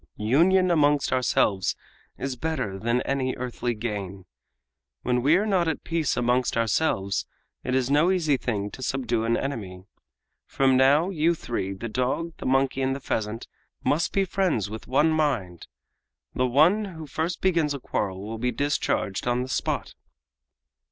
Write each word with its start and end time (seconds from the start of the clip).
Union 0.17 0.71
amongst 0.71 1.13
ourselves 1.13 1.75
is 2.17 2.35
better 2.35 2.79
than 2.79 3.03
any 3.03 3.35
earthly 3.35 3.75
gain. 3.75 4.25
When 5.03 5.21
we 5.21 5.35
are 5.37 5.45
not 5.45 5.67
at 5.67 5.83
peace 5.83 6.17
amongst 6.17 6.57
ourselves 6.57 7.27
it 7.63 7.75
is 7.75 7.91
no 7.91 8.09
easy 8.09 8.35
thing 8.35 8.71
to 8.71 8.81
subdue 8.81 9.25
an 9.25 9.37
enemy. 9.37 9.83
From 10.47 10.75
now, 10.75 11.11
you 11.11 11.35
three, 11.35 11.73
the 11.73 11.87
dog, 11.87 12.33
the 12.39 12.47
monkey 12.47 12.81
and 12.81 12.95
the 12.95 12.99
pheasant, 12.99 13.47
must 13.83 14.11
be 14.11 14.25
friends 14.25 14.71
with 14.71 14.87
one 14.87 15.11
mind. 15.11 15.67
The 16.33 16.47
one 16.47 16.85
who 16.85 17.05
first 17.05 17.39
begins 17.39 17.75
a 17.75 17.79
quarrel 17.79 18.23
will 18.25 18.39
be 18.39 18.49
discharged 18.51 19.27
on 19.27 19.43
the 19.43 19.49
spot!" 19.49 19.93